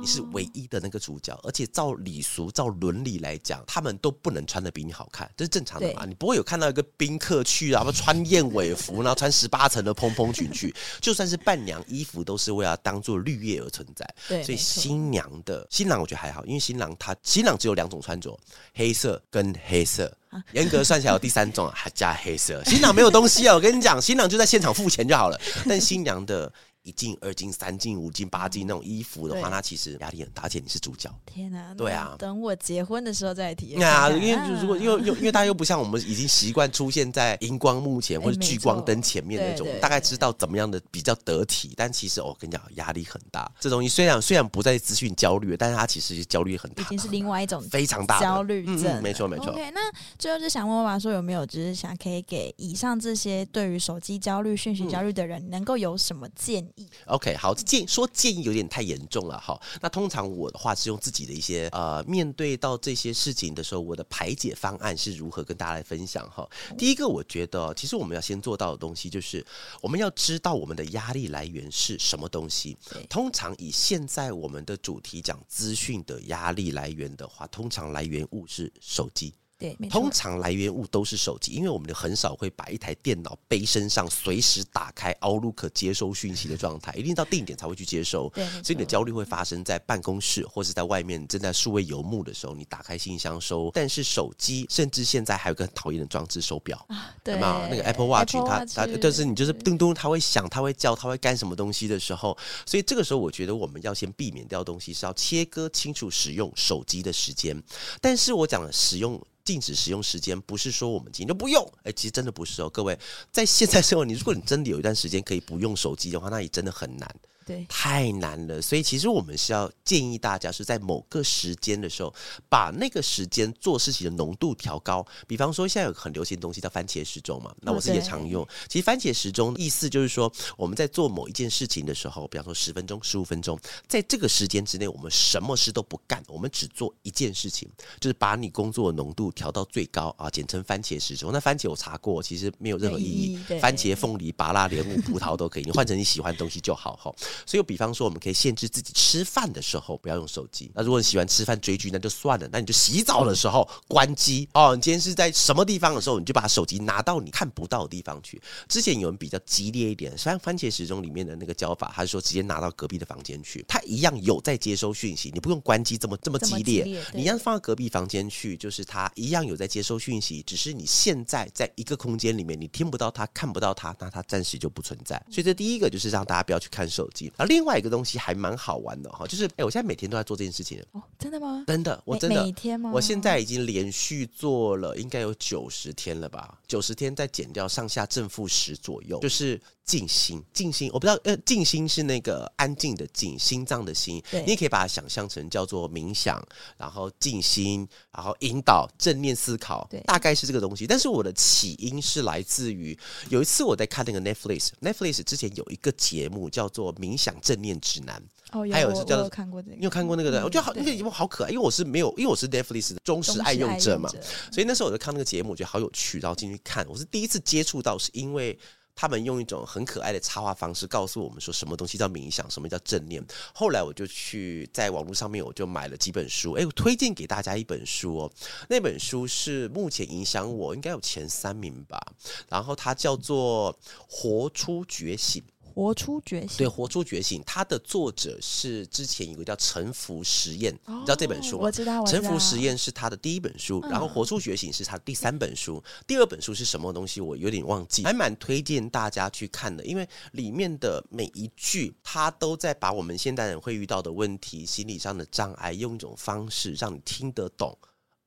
[0.00, 6.04] 你是唯一的那个主角，而且照礼俗、照伦理来讲，他们都不能穿的比你好看，这是正常的嘛？
[6.04, 14.06] 你不会有看到一个宾客去，然后穿燕尾服，然后穿十八层的蓬蓬裙去，就算是伴娘，衣服都是为了当做绿叶而存在。
[14.28, 18.38] 对，所以新娘的新郎我觉得还好，因为新郎他新郎只有两种穿着，
[18.74, 20.14] 黑色跟黑色，
[20.52, 22.62] 严格算起来有第三种还加黑色。
[22.64, 26.52] 新郎没有东西啊，我跟你讲，新郎就在现场付钱就好了，但新娘的。
[26.82, 31.08] 一进二进三进五进八进那种衣服的话，那其实压力很大，而且你是主角。
[31.24, 31.72] 天哪！
[31.74, 33.88] 对啊，等我结婚的时候再体验。
[33.88, 41.72] 啊，因为如果又又因为大家又不像我们已经习惯出现在荧光幕前 或者聚光灯前面那种，大概知道怎么样的比较得体。
[41.76, 43.50] 但其实我跟你讲，压力很大。
[43.60, 49.00] 这东西虽然虽然不在资讯焦虑，但是它其实焦虑很大，已经是另外一种非常大焦虑症。
[49.02, 49.52] 没错没错。
[49.52, 49.80] OK，那
[50.18, 56.71] 最后就想问问说，有没有就是想可以给以上这些对于手机焦虑、讯息焦虑的人，能够有什么建议
[57.06, 57.54] ？OK，好。
[57.54, 59.58] 建说建议有点太严重了哈。
[59.80, 66.48] 那通常我的话是用自己的一些呃，面对到这些事情的时候，我的排解方案是如何跟大家来分享哈。
[66.76, 69.44] 第一个，我觉得其实我们要先做到的东西就是
[69.80, 72.76] 我们要知道我们的压力来源是什么东西。
[73.08, 79.32] 通常以现在我们的主题讲资讯的压力来源的话，通常来源物是手机。
[79.62, 88.28] 对，通常来源物都是手机，因为我们很少会把一台电脑背身上，随时打开 Outlook 接收讯息的状态，一定到定点才会去接收。
[88.30, 93.70] 对，所以你的焦虑会发生在办公室或是在外面正在数位游牧的时候，你打开信箱收。
[93.72, 97.68] 但是手机，甚至现在还有个很讨厌的装置，手表啊，对吗？
[97.70, 107.56] 那个 Apple Watch，它它就是你就是咚咚，它会响，它会叫，它会干什么东西的时候，所以这个时候我觉得我们要先避免掉东西，是要切割清楚使用手机的时间。
[108.00, 109.20] 但是我讲的使用。
[109.44, 112.98] 禁止使用时间，不是说我们今天就不用，哎、其实真的不是哦，各位，
[113.30, 117.14] 在现在社会，你如果你真的有一段时间可以不用手机的话，那也真的很难。
[117.44, 118.60] 对，太难了。
[118.60, 122.12] 所以其实我们是要建议大家是在某个时间的时候，
[122.48, 125.04] 把那个时间做事情的浓度调高。
[125.26, 128.46] 比方说，现在有个很流行的东西叫番茄时钟嘛，那我自己也常用。
[128.68, 137.68] 其实番茄时钟意思就是说，我们在做某一件事情的时候，比方说十分钟、十五分钟，在这个时间之内，我们什么事都不干，我们只做一件事情，
[138.00, 141.32] 就是把你工作的浓度调到最高啊，简称番茄时钟。
[141.32, 143.38] 那番茄我查过，其实没有任何意义。
[143.60, 147.14] 番茄、凤梨、芭辣、莲雾、葡萄都可以，你换成你喜欢的东西就好哈。
[147.46, 150.70] 所以，比方说，我们可以限制自己吃饭的时候不要用手机。
[150.74, 154.74] 那如果你喜欢吃饭追剧，那就算了，那你就洗澡的时候关机哦。
[154.74, 158.40] 你今天是在什么地方的时候，你就把手机拿到你看不到的地方去。
[158.68, 175.22] 之前有人比较激烈一点，像番茄时钟里面的那个教法，他是说直接拿到隔壁的房间去，他一样有在接收讯息，你不用关机这么这么激烈， 你一样放到隔壁房间去，就是他一样有在接收讯息，只是你现在在一个空间里面，你听不到他，看不到他，那他暂时就不存在。
[175.30, 177.21] 所以这第一个就是让大家不要去看手机。
[177.36, 181.64] 而另外一个东西还蛮好玩的哈，就是哎，我现在每天都在做这件事情哦，真的吗？
[181.66, 182.90] 真的，我真的每天吗？
[182.92, 189.60] 我现在已经连续做了应该有九十天了吧，九十天再减掉上下正负十左右，就是。
[189.84, 196.40] 静心，静心，我不知道，呃，静心是那个安静的静，心脏的心，对，你也可以把它想象成叫做冥想，
[196.76, 200.86] 然后静心，然后引导正念思考，对，大概是这个东西。
[200.86, 202.96] 但是我的起因是来自于
[203.28, 208.22] 有一次我在看那个 Netflix，Netflix 之前有一个节目叫做《冥想正念指南》，
[208.58, 210.40] 哦，有还有是叫做看过这个，你有看过那个的？
[210.40, 216.86] 嗯、我觉得好，那个节目好可爱，因为我是没有，因为我是 Netflix 的忠实爱用者嘛，者所以那时候我就看那个节目，我觉得好有趣，然后进去看。
[216.88, 218.56] 我是第一次接触到，是因为。
[218.94, 223.24] 他们用一种很可爱的插画方式告诉我们说什么东西叫冥想，什么叫正念。
[223.54, 226.52] 后来我就去在网络上面，我就买了几本书。
[226.52, 228.32] 哎，我推荐给大家一本书哦，
[228.68, 232.00] 那本书是目前影响我应该有前三名吧。
[232.48, 233.72] 然后它叫做
[234.08, 235.42] 《活出觉醒》。
[235.74, 237.42] 活出觉醒，对，活出觉醒。
[237.46, 241.64] 它的作者是之前有个叫沉浮实验，哦、你知道这本书吗？
[241.64, 245.82] 我知道，沉浮实验是他的第一本书，嗯、然后活出觉醒是他的第三本书。
[245.84, 247.20] 嗯、第二本书是什么东西？
[247.20, 257.76] 我有点忘记，还蛮推荐大家去看的，因为里面的每一句，他都在把我们现代人会遇到的问题、心理上的障碍，用一种方式让你听得懂。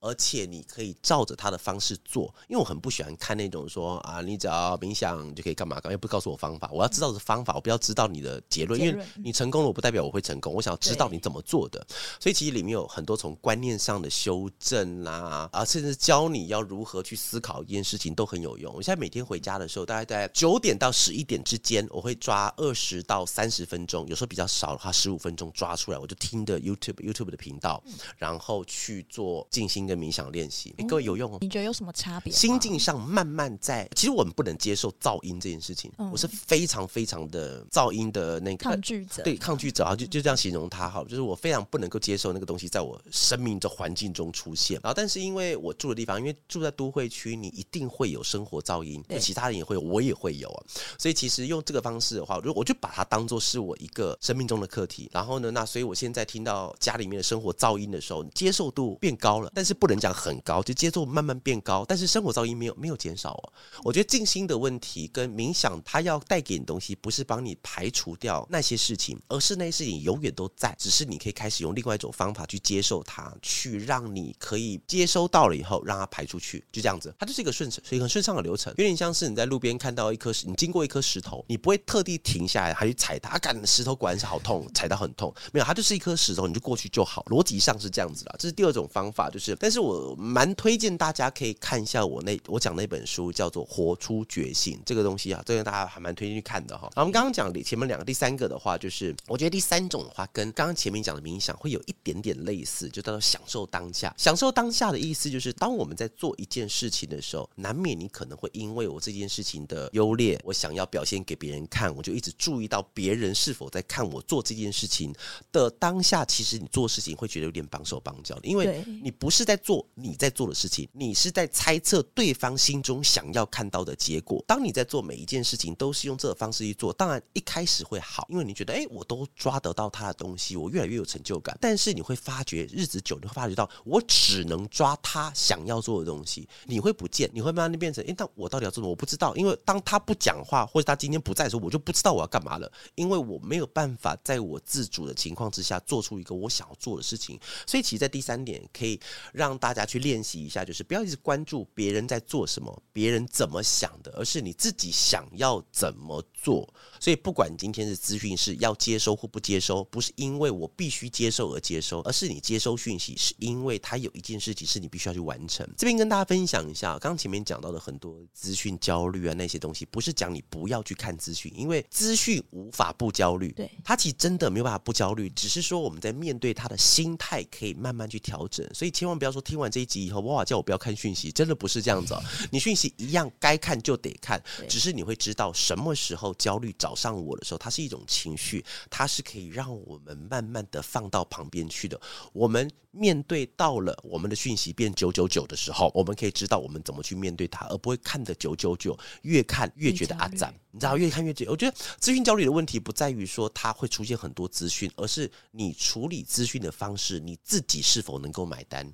[0.06, 6.70] 而且你可以照着他的方式做，因为我很不喜欢看那种说啊，你只要冥想就可以干嘛干嘛，又不告诉我方法。
[6.72, 10.54] 我要知道的方法，我不要知道你的结论，因为你成功了，我不代表我会成功。
[10.54, 11.86] 我想要知道你怎么做的。
[12.20, 18.72] 所以其实里面有很多从观念上的修正啦，啊，甚至教你要如何去思考一件事情都很有用。
[18.76, 27.84] 我现在每天回家的时候，大概在九点到十一点之间，我会抓二十到三十分钟，有时候比较少的话十五分钟抓出来，我就听的 YouTube YouTube 的频道，
[28.18, 30.06] 然后去做静心的。
[30.06, 31.38] 冥想练习，欸，各位有用哦？
[31.42, 32.32] 你觉得有什么差别？
[32.32, 35.92] 心境上慢慢在，其实我们不能接受噪音这件事情。
[35.98, 44.80] 嗯、我是非常非常的噪音的那个抗拒者，对抗拒者啊，就就这样形容他哈，就是我非常不能够接受那个东西在我生命的环境中出现。
[44.84, 50.64] 然后，但是因为我住的地方，因为住在都会区，你一定会有生活噪音，对，其他人也会有，我也会有啊。
[51.00, 55.10] 所以其实用这个方式的话，如果我就把它当做是我一个生命中的课题。
[55.12, 59.86] 然后呢，那所以我现在听到家里面的生活噪音的时候，接受度变高了，但是不。
[59.86, 63.54] 能讲很高，就节奏慢慢变高，但是生活噪音没有没有减少哦。
[63.84, 78.74] 我觉得静心的问题跟冥想，它要带给你东西，不是帮你排除掉那些事情，而是那些事情永远都在，只是你可以开始用另外一种方法去接受它，去让你可以接收到了以后，让它排出去，就这样子，它就是一个顺所以很顺畅的流程。
[78.78, 88.36] 有点像是你在路边看到一颗石，你经过一颗石头，你不会特地停下来还去踩它，感觉石头果然是好痛，踩到很痛，没有，它就是一颗石头，你就过去就好，逻辑上是这样子啦。
[88.40, 89.86] 这是第二种方法，就是但是。
[89.86, 96.90] 我蛮推荐大家可以看一下我那我讲那本书叫做《活出觉醒》这个东西啊，这个大家还蛮推荐去看的哈。
[96.96, 104.12] 我们刚刚讲的前面两个，第三个的话就是，我觉得第三种的话跟刚刚前面讲的冥想会有一点点类似，就叫做享受当下。
[104.18, 115.14] 享受当下的意思就是，当我们在做一件事情的时候，难免你可能会因为我这件事情的优劣，我想要表现给别人看，我就一直注意到别人是否在看我做这件事情
[115.52, 116.24] 的当下。
[116.26, 119.55] 其实你做事情会觉得有点绑手绑脚的，因为你不是在。
[119.58, 124.44] 做你在做的事情，你是在猜测对方心中想要看到的结果。
[124.48, 131.58] 当你在做每一件事情，都是用这个方式去做，当然一开始会好，因为你觉得，哎，我都抓得到他的东西，我越来越有成就感。
[131.62, 138.90] 但是你会发觉，日子久，你会发觉到，我只能抓他想要做的东西，你会不见，你会慢慢变成，哎，那我到底要做什么？
[138.90, 147.38] 我不知道，因为当他不讲话，或者他今天不在的时候，我就不知道我要干嘛了，因为我没有办法在我自主的情况之下做出一个我想要做的事情。
[147.68, 148.98] 所以，其实，在第三点可以
[149.34, 156.68] 让让大家去练习一下，就是不要一直关注别人在做什么，别人怎么想的，而是你自己想要怎么做。
[157.06, 165.70] 所以，不管今天是资讯是要接收或不接收，不是因为我必须接受而接收，而是你接收讯息是因为它有一件事情是你必须要去完成。
[165.78, 173.52] 这边跟大家分享一下，刚刚前面讲到的很多资讯焦虑啊那些东西，不是讲你不要去看资讯，因为资讯无法不焦虑。
[173.52, 178.68] 对，它其实真的没有办法不焦虑，只是说我们在面对它的心态可以慢慢去调整。
[178.74, 182.24] 所以千万不要说听完这一集以后，哇，叫我不要看讯息，真的不是这样子哦。
[182.50, 192.00] 你讯息一样该看就得看，只是你会知道什么时候焦虑找上我的时候，它是一种情绪，它是可以让我们慢慢的放到旁边去的。
[192.34, 200.54] 我们面对到了我们的讯息变九九九的时候，我们可以知道我们怎么去面对它，而不会看的九九九，越看越觉得阿赞。
[200.72, 208.86] 你知道，越看越觉得，我觉得资讯焦虑的问题不在于说它会出现很多资讯，而是你处理资讯的方式，你自己是否能够买单。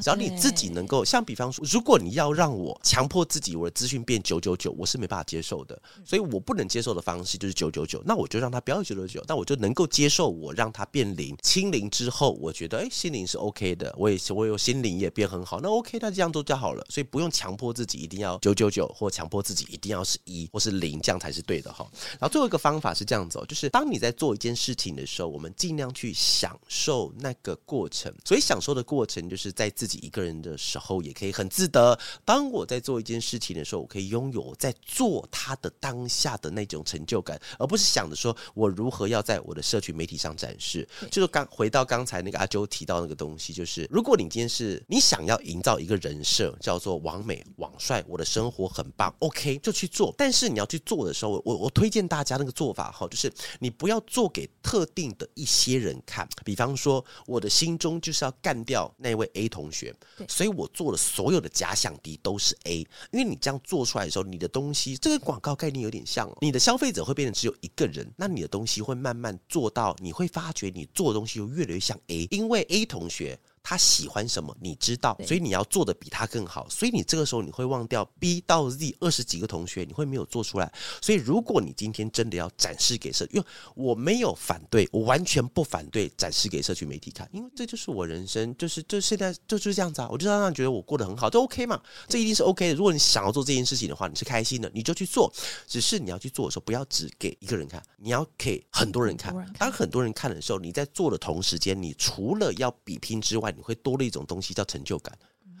[0.00, 5.80] 只要你自己能够，像比方说，如果你要让我强迫自己我的资讯变九九九，我是没办法接受的。
[6.04, 16.86] 所以我不能接受的方式就是九九九，那我就让它不要九九九，那我就能够接受我让它变零，清零之后，我觉得哎，心灵是 OK 的，我也是我有心灵也变很好，那 OK，那这样做就好了。
[16.90, 21.14] 所以不用强迫自己一定要九九九，或强迫自己一定要是一或是零，这样。
[21.24, 21.88] 才是对的哈。
[22.12, 28.12] 然后最后一个方法是这样子哦，就是当你在做一件事情的时候，我们尽量去享受那个过程。
[28.26, 31.98] 所以享受的过程，就是在自己一个人的时候，也可以很自得。
[32.26, 40.86] 当我在做一件事情的时候，我可以拥有在做它的当下的那种成就感，而不是想着说我如何要在我的社群媒体上展示。
[41.10, 50.14] 就是刚回到刚才那个阿啾提到那个东西，就是如果你今天是你想要营造一个人设，叫做王美、王帅，我的生活很棒，OK，就去做。
[50.18, 56.28] 但是你要去做的时候，我我推荐大家那个做法哈，就是你不要做给特定的一些人看。
[56.44, 59.94] 比方说，我的心中就是要干掉那位 A 同学，
[60.28, 62.86] 所以我做的所有的假想敌都是 A。
[63.12, 73.38] 因为你这样做出来的时候，你的东西这个广告概念有点像，你的消费者会变得只有一个人，那你的东西会慢慢做到，你会发觉你做的东西又越来越像 A，因为 A 同学。
[73.64, 76.68] 他喜欢什么，你知道，所以你要做的比他更好。
[76.68, 80.70] 所以你这个时候你会忘掉 B 到 Z 二十几个同学，你会没有做出来。
[81.00, 90.08] 所以如果你今天真的要展示给社，因为我没有反对，我完全不反对展示给社区媒体看，因为这就是我人生，就是就现在就是这样子啊。
[90.10, 92.74] 我就让让觉得我过得很好，就 OK 嘛，这一定是 OK 的。
[92.74, 95.32] 如果你想要做这件事情的话，你是开心的，你就去做。
[95.66, 99.34] 只是你要去做的时候，不要只给一个人看，你要给很多人看。
[99.58, 105.16] 当很多人看的时候，你在做的同时间，你除了要比拼之外，你会多了一种东西叫成就感。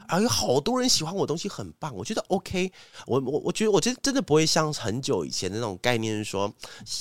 [0.08, 2.70] 啊，有好多人喜欢我东西很棒，我觉得 OK。
[3.06, 6.52] 我我我觉得我觉得真的不会像很久以前的那种概念，是说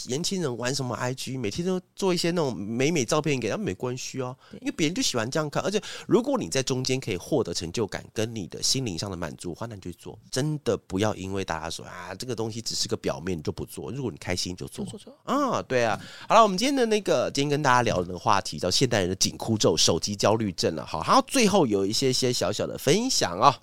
[0.07, 5.61] 年轻人玩什么 IG，每天都做一些那种美美照片给他们，没关系哦，因为别人就喜欢这样看。
[5.63, 10.17] 而且如果你在中间可以获得成就感跟你的心灵上的满足，那你就做。
[10.31, 13.91] 真的不要因为大家说啊这个东西只是个表面，你就不做。
[13.91, 14.85] 如果你开心就做。
[15.23, 15.99] 啊，对啊。
[16.29, 20.85] 好了，我们今天的那个今天跟大家聊的那个话题叫现代人的紧箍咒——手机焦虑症了。
[20.85, 22.92] 好，然后最后有一些些小小的分。
[22.93, 23.57] 分享啊，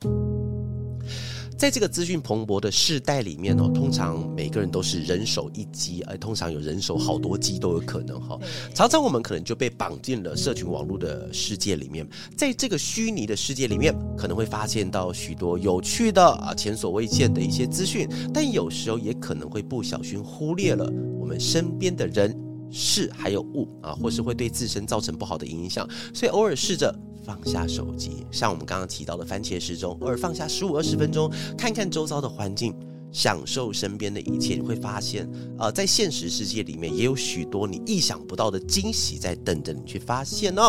[1.57, 8.37] 在这个资讯蓬勃的世代里面哦，通常每个人都是人手一机，而通常有人手好多机都有可能哈。
[8.75, 12.05] 常常我们可能就被绑进了社群网络的世界里面，
[12.37, 22.37] 在这个虚拟的世界里面，可能会发现到许多有趣的啊、前所未见的一些资讯，但有时候也可能会不小心忽略了我们身边的人
[22.71, 26.95] 事还有物啊，或是会对自身造成不好的影响，所以偶尔试着。
[27.23, 32.75] 放下手机，像我们刚刚提到的番茄时钟，偶尔放下十五二十分钟，看看周遭的环境，
[33.13, 40.63] 享受身边的一切，你会发现，呃，在现实世界里面也有许多你意想不到的惊喜在等着你去发现哦。